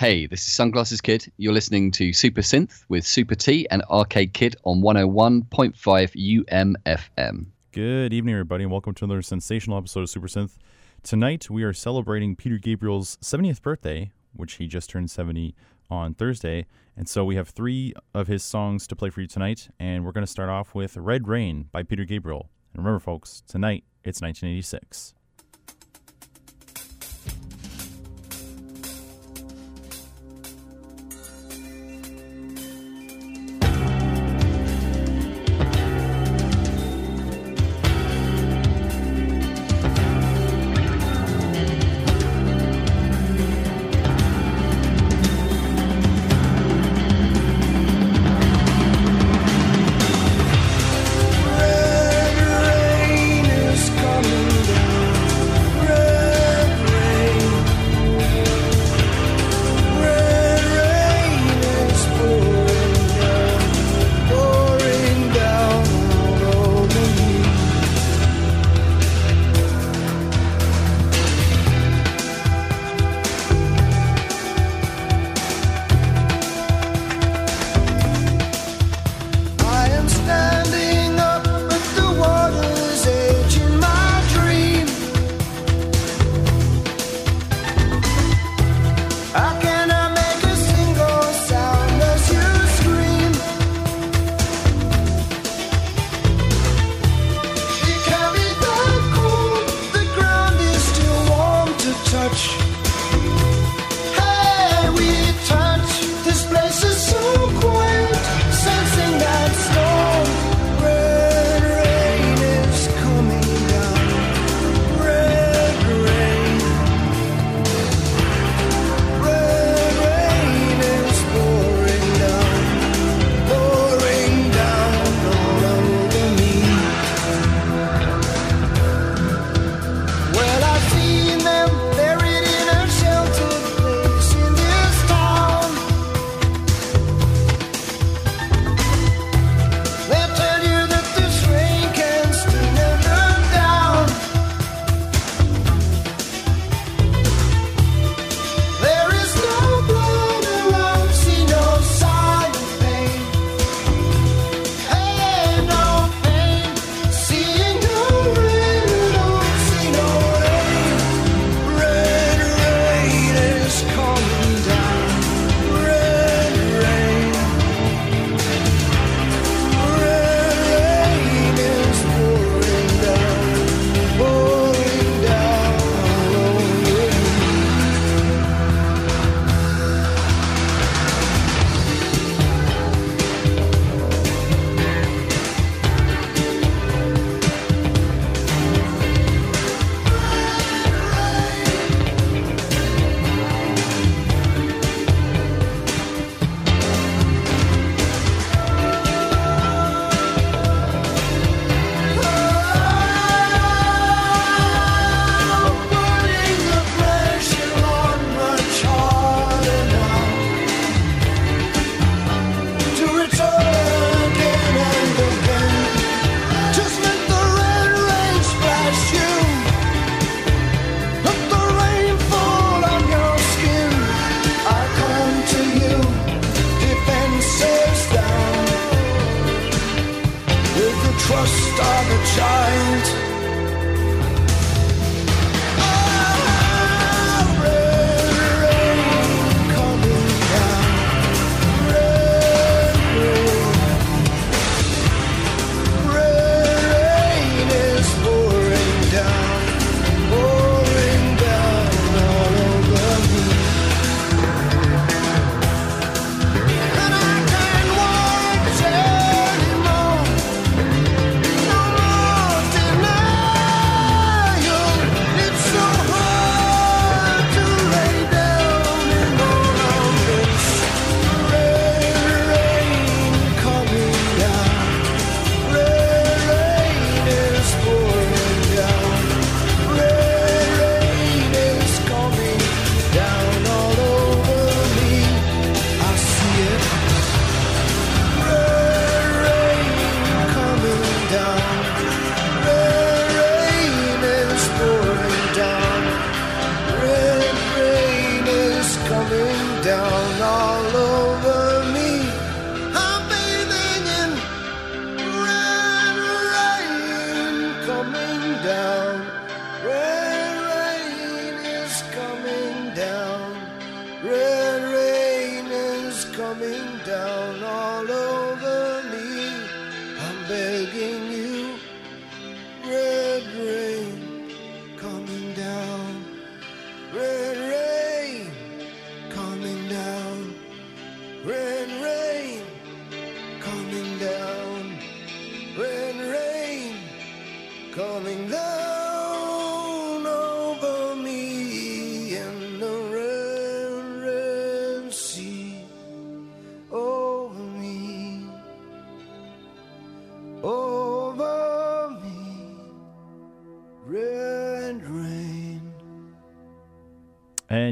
[0.00, 1.30] Hey, this is Sunglasses Kid.
[1.36, 5.74] You're listening to Super Synth with Super T and Arcade Kid on 101.5
[6.46, 7.46] UMFM.
[7.72, 10.56] Good evening, everybody, and welcome to another sensational episode of Super Synth.
[11.02, 15.54] Tonight, we are celebrating Peter Gabriel's 70th birthday, which he just turned 70
[15.90, 16.64] on Thursday.
[16.96, 20.12] And so we have three of his songs to play for you tonight, and we're
[20.12, 22.48] going to start off with Red Rain by Peter Gabriel.
[22.72, 25.12] And remember, folks, tonight it's 1986.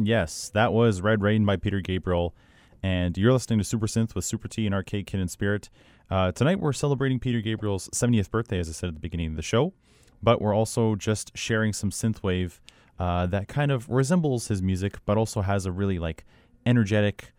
[0.09, 2.35] Yes, that was Red Rain by Peter Gabriel.
[2.83, 5.69] And you're listening to Super Synth with Super T and Arcade Kid and Spirit.
[6.11, 9.37] Uh, tonight we're celebrating Peter Gabriel's 70th birthday, as I said at the beginning of
[9.37, 9.75] the show.
[10.23, 12.61] But we're also just sharing some synthwave
[12.99, 16.25] uh, that kind of resembles his music, but also has a really like
[16.65, 17.35] energetic,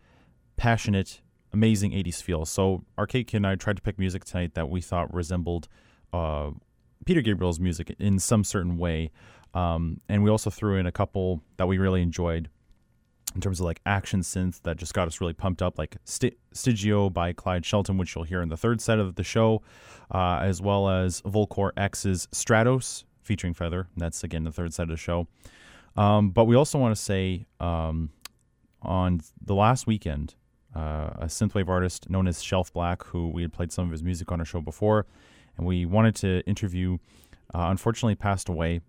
[0.56, 1.20] passionate,
[1.52, 2.46] amazing 80s feel.
[2.46, 5.66] So Arcade Kid and I tried to pick music tonight that we thought resembled
[6.12, 6.50] uh,
[7.04, 9.10] Peter Gabriel's music in some certain way.
[9.54, 12.48] Um, and we also threw in a couple that we really enjoyed
[13.34, 16.36] in terms of like action synth that just got us really pumped up, like St-
[16.54, 19.62] Stigio by Clyde Shelton, which you'll hear in the third set of the show,
[20.10, 23.86] uh, as well as Volkor X's Stratos featuring Feather.
[23.96, 25.28] That's again the third set of the show.
[25.96, 28.10] Um, but we also want to say um,
[28.82, 30.34] on the last weekend,
[30.74, 34.02] uh, a synthwave artist known as Shelf Black, who we had played some of his
[34.02, 35.06] music on our show before,
[35.56, 36.98] and we wanted to interview,
[37.54, 38.80] uh, unfortunately passed away.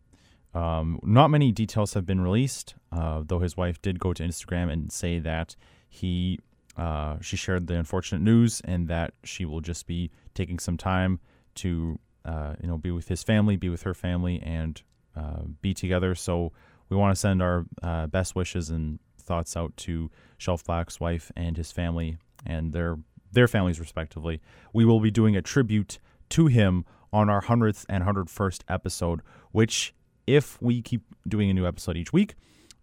[0.53, 4.71] Um, not many details have been released, uh, though his wife did go to Instagram
[4.71, 5.56] and say that
[5.88, 6.39] he
[6.77, 11.19] uh, she shared the unfortunate news and that she will just be taking some time
[11.56, 14.81] to uh, you know be with his family, be with her family, and
[15.15, 16.15] uh, be together.
[16.15, 16.51] So
[16.89, 21.31] we want to send our uh, best wishes and thoughts out to Shelf Black's wife
[21.36, 22.97] and his family and their
[23.31, 24.42] their families respectively.
[24.74, 26.00] We will be doing a tribute
[26.30, 29.21] to him on our 100th and 101st episode,
[29.51, 29.94] which
[30.27, 32.35] if we keep doing a new episode each week,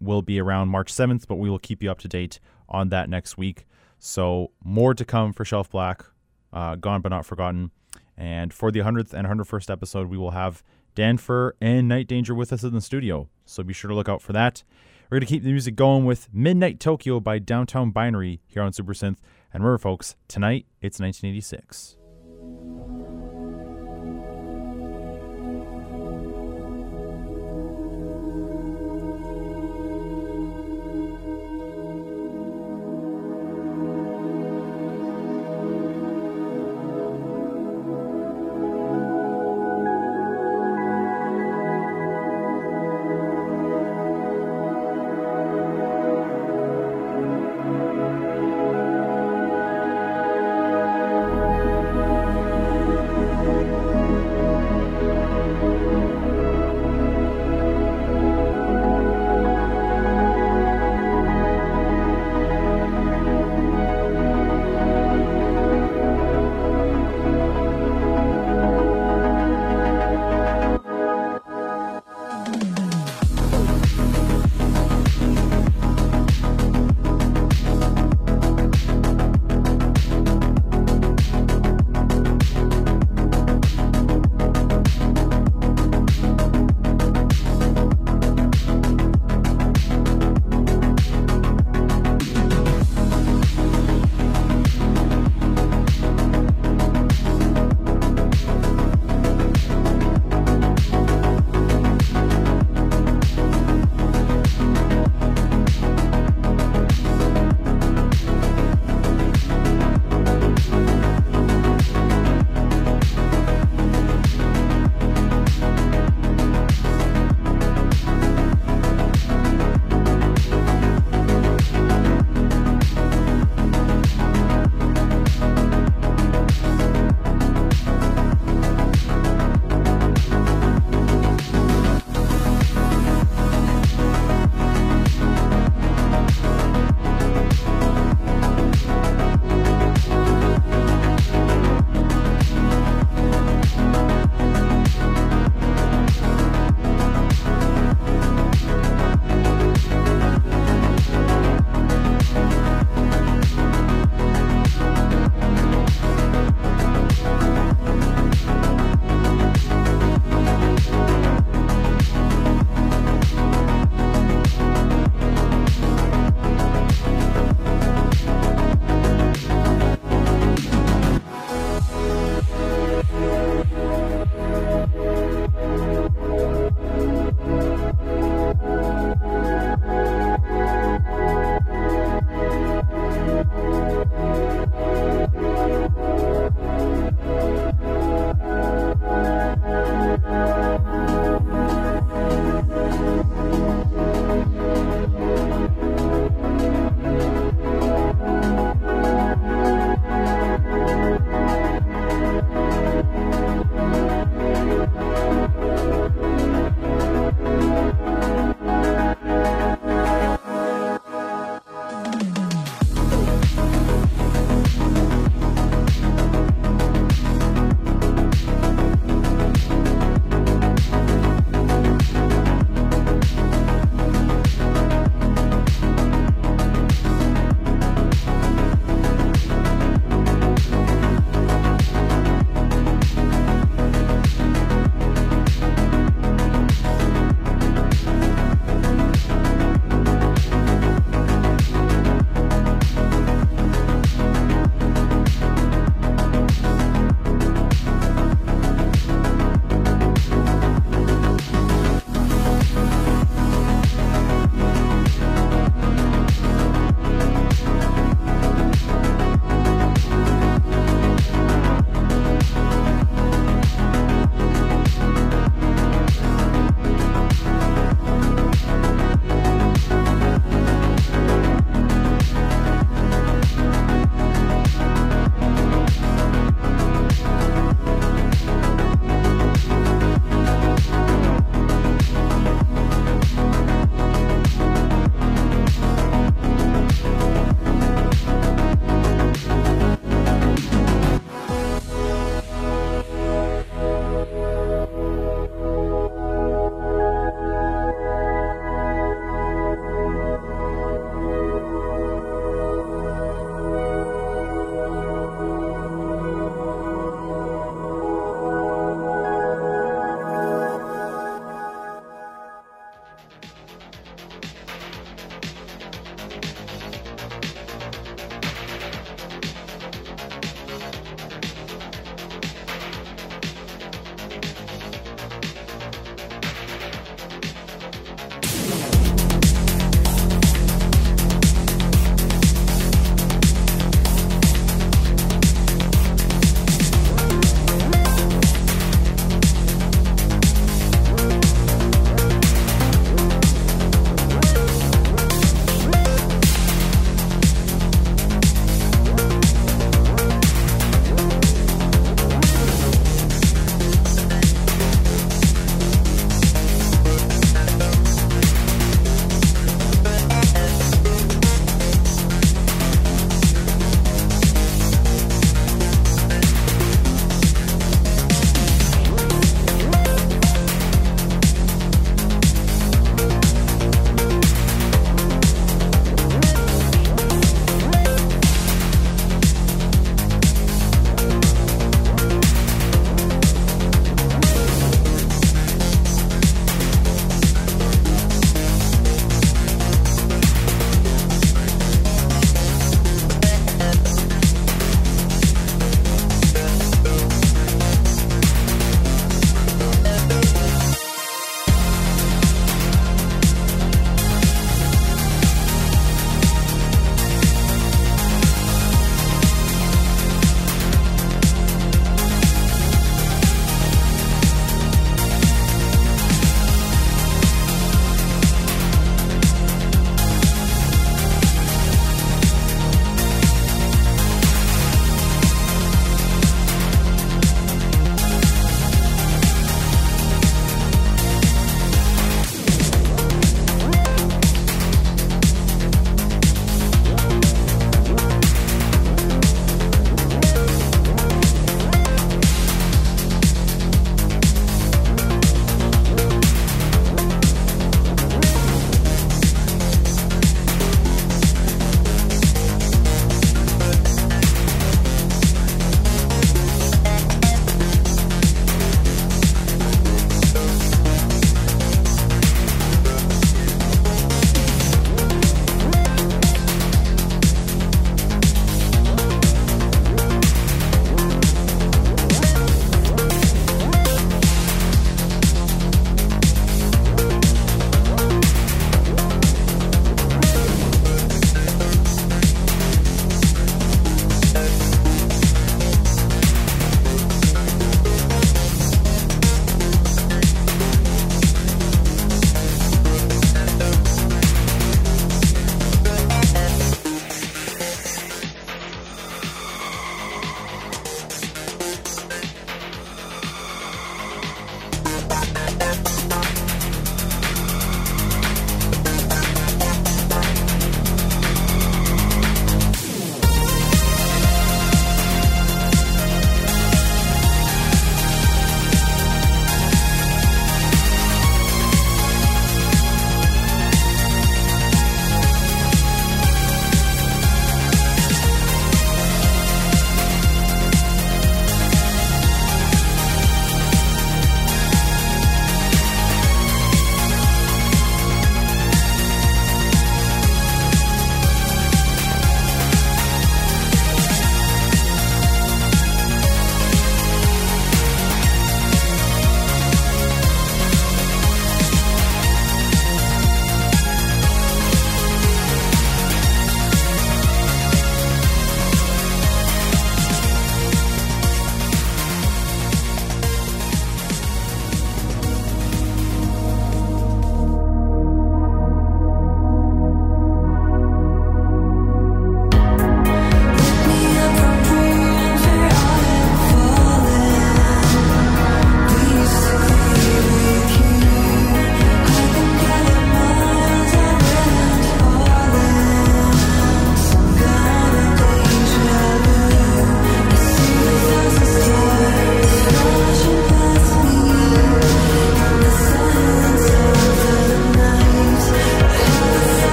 [0.00, 3.08] will be around March 7th, but we will keep you up to date on that
[3.08, 3.66] next week.
[3.98, 6.04] So, more to come for Shelf Black,
[6.52, 7.70] uh, Gone But Not Forgotten.
[8.16, 10.62] And for the 100th and 101st episode, we will have
[10.94, 13.28] Dan Fur and Night Danger with us in the studio.
[13.44, 14.64] So, be sure to look out for that.
[15.08, 18.72] We're going to keep the music going with Midnight Tokyo by Downtown Binary here on
[18.72, 19.18] Super Synth.
[19.52, 21.96] And remember, folks, tonight it's 1986.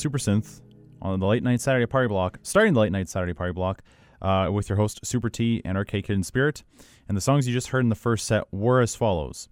[0.00, 0.62] Super Synth
[1.02, 3.82] on the late night Saturday party block, starting the late night Saturday party block
[4.22, 6.62] uh, with your host Super T and Arcade Kid in Spirit.
[7.06, 9.48] And the songs you just heard in the first set were as follows: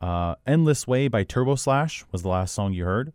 [0.00, 3.12] uh, "Endless Way" by Turbo Slash was the last song you heard.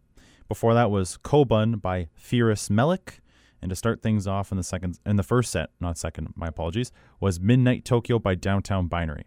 [0.48, 3.20] Before that was "Kobun" by Fierus Melik.
[3.62, 6.48] And to start things off in the second, in the first set, not second, my
[6.48, 9.26] apologies, was "Midnight Tokyo" by Downtown Binary.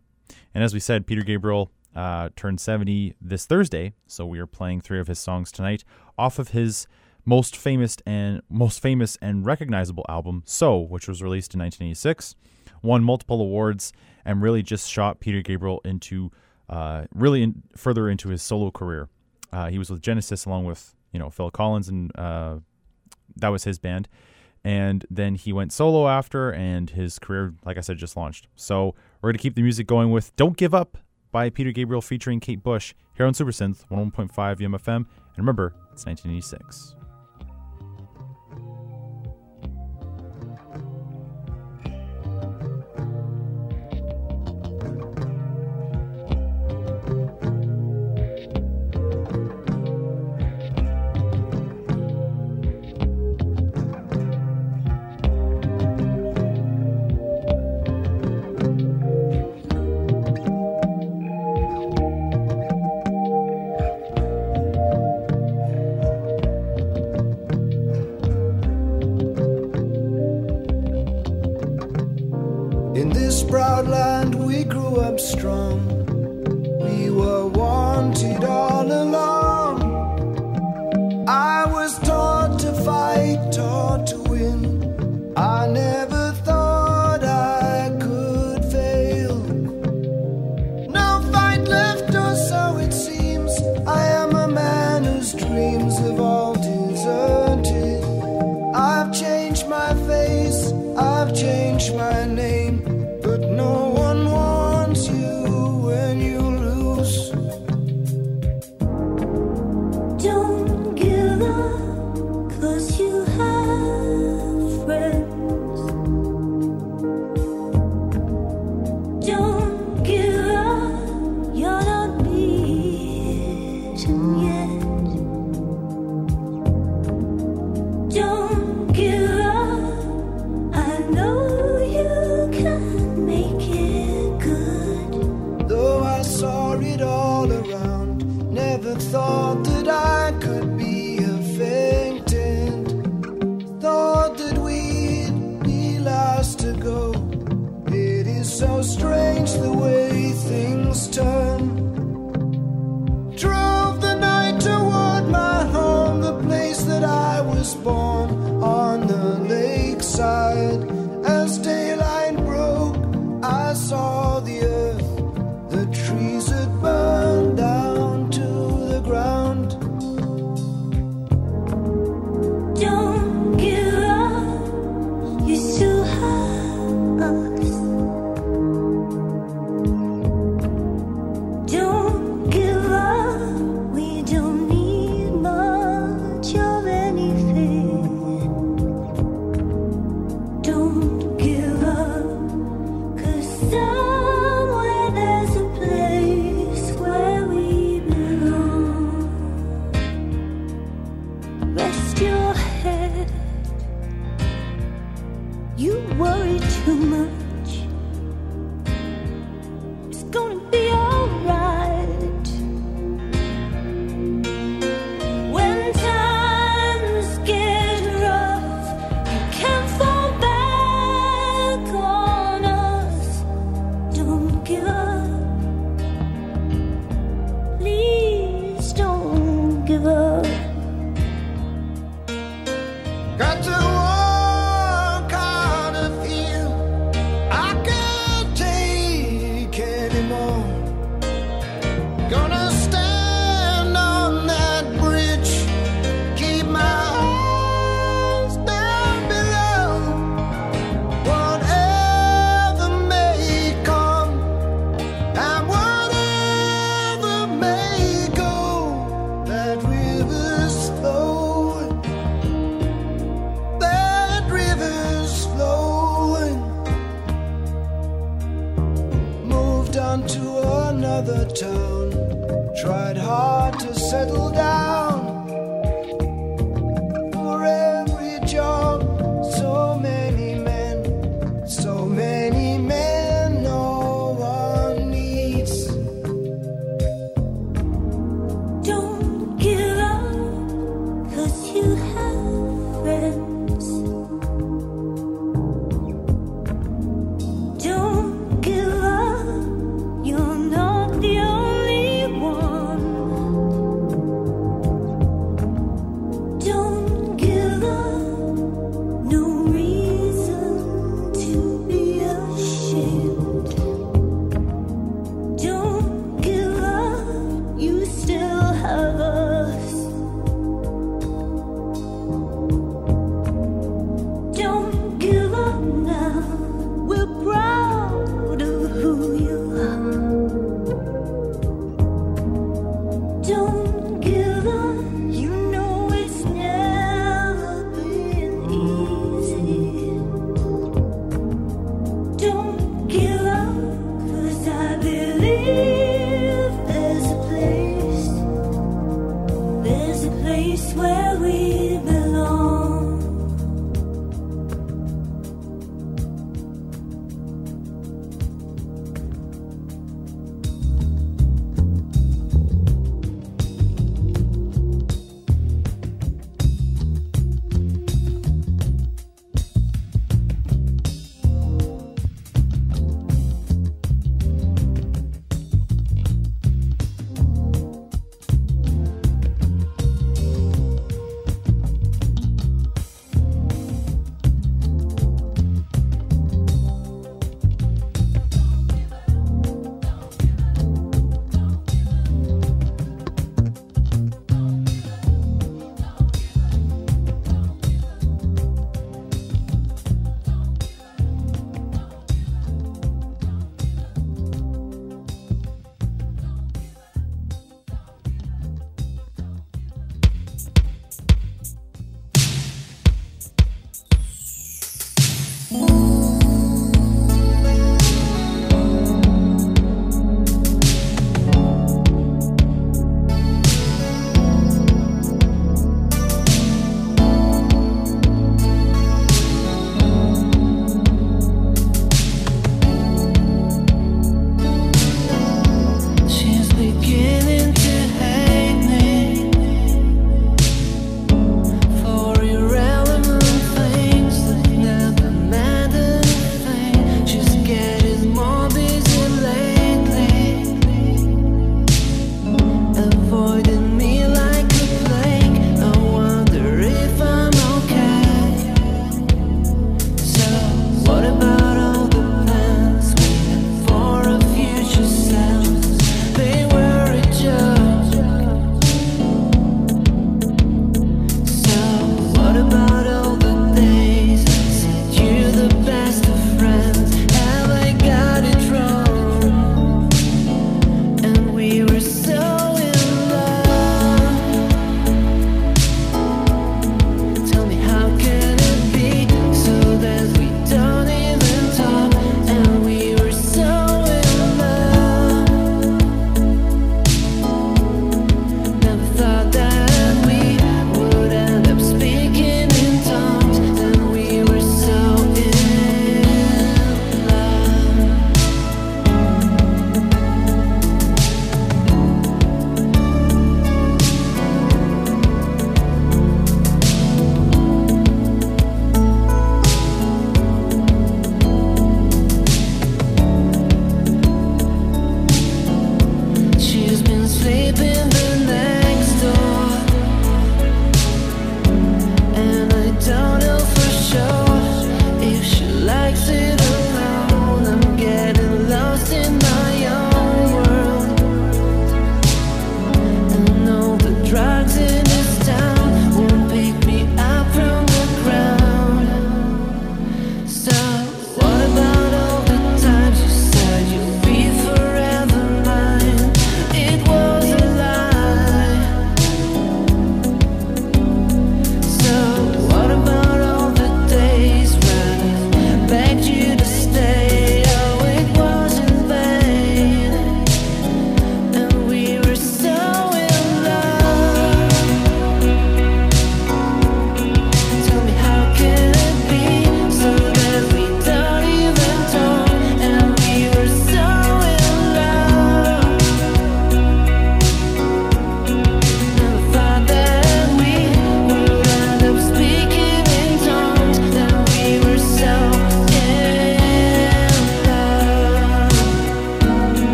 [0.52, 4.80] And as we said, Peter Gabriel uh, turned 70 this Thursday, so we are playing
[4.80, 5.84] three of his songs tonight
[6.18, 6.88] off of his
[7.24, 12.36] most famous and most famous and recognizable album, So, which was released in 1986,
[12.82, 13.92] won multiple awards,
[14.24, 16.30] and really just shot Peter Gabriel into
[16.68, 19.08] uh, really in, further into his solo career.
[19.52, 22.56] Uh, he was with Genesis along with you know Phil Collins, and uh,
[23.36, 24.08] that was his band.
[24.66, 28.48] And then he went solo after, and his career, like I said, just launched.
[28.56, 30.96] So we're going to keep the music going with Don't Give Up
[31.32, 34.96] by Peter Gabriel featuring Kate Bush here on Super Synth 101.5 UMFM.
[34.96, 35.06] And
[35.36, 36.94] remember, it's 1986.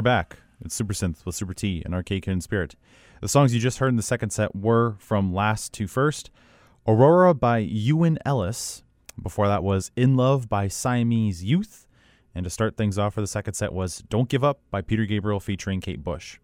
[0.00, 0.38] We're back.
[0.64, 2.74] It's Super Synth with Super T and Arcade Kid Spirit.
[3.20, 6.30] The songs you just heard in the second set were from last to first
[6.88, 8.82] Aurora by Ewan Ellis.
[9.22, 11.86] Before that was In Love by Siamese Youth.
[12.34, 15.04] And to start things off for the second set was Don't Give Up by Peter
[15.04, 16.38] Gabriel featuring Kate Bush.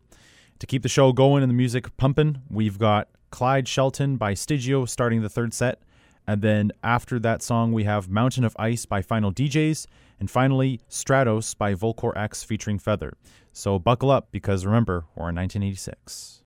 [0.59, 4.87] To keep the show going and the music pumping, we've got Clyde Shelton by Stigio
[4.87, 5.81] starting the third set.
[6.27, 9.87] And then after that song, we have Mountain of Ice by Final DJs.
[10.19, 13.17] And finally, Stratos by Volkor X featuring Feather.
[13.53, 16.43] So buckle up because remember, we're in 1986.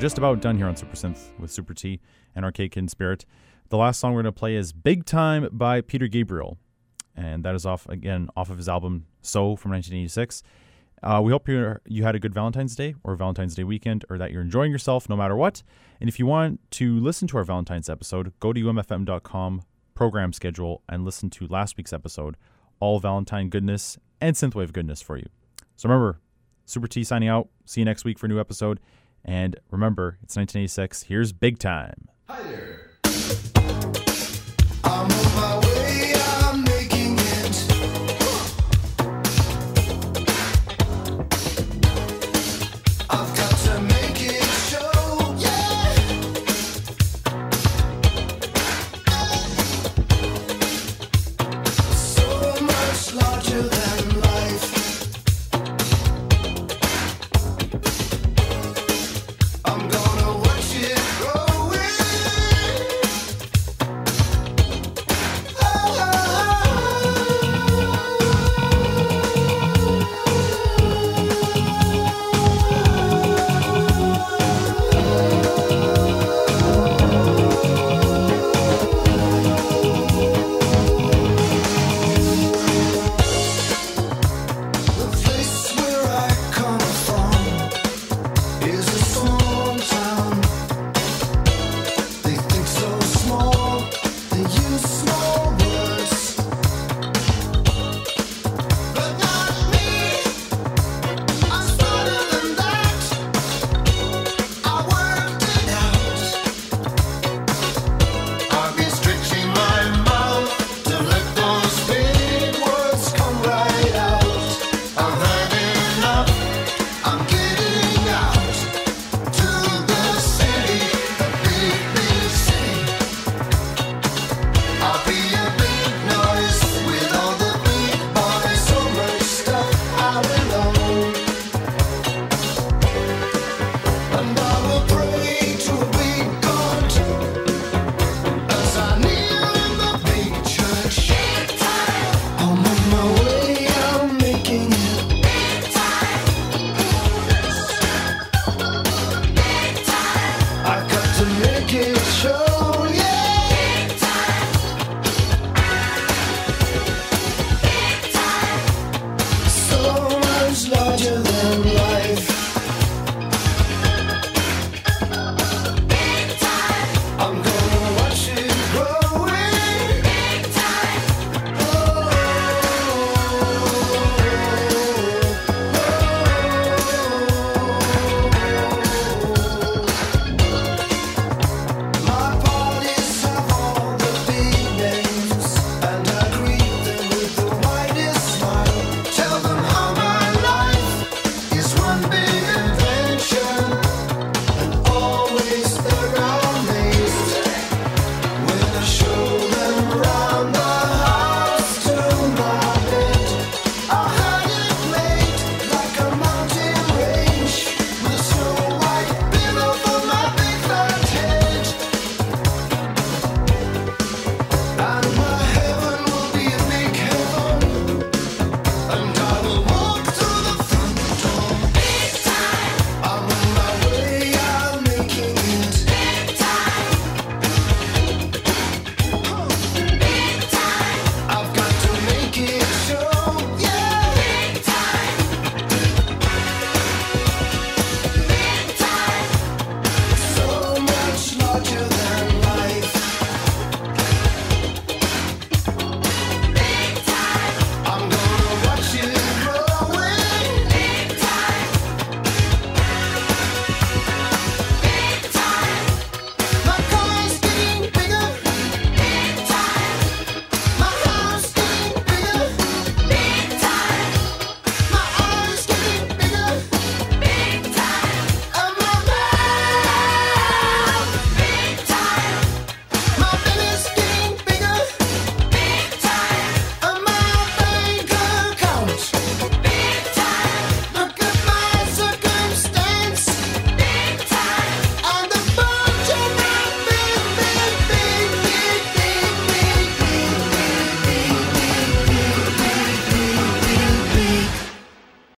[0.00, 2.00] Just about done here on Super Synth with Super T
[2.34, 3.26] and Arcade Kid Spirit.
[3.68, 6.56] The last song we're going to play is Big Time by Peter Gabriel.
[7.14, 10.42] And that is off, again, off of his album So from 1986.
[11.02, 14.16] Uh, we hope you you had a good Valentine's Day or Valentine's Day weekend, or
[14.16, 15.62] that you're enjoying yourself no matter what.
[16.00, 20.82] And if you want to listen to our Valentine's episode, go to umfm.com program schedule
[20.88, 22.38] and listen to last week's episode.
[22.80, 25.26] All Valentine goodness and synthwave goodness for you.
[25.76, 26.20] So remember,
[26.64, 27.48] Super T signing out.
[27.66, 28.80] See you next week for a new episode.
[29.24, 31.04] And remember, it's 1986.
[31.04, 32.08] Here's Big Time.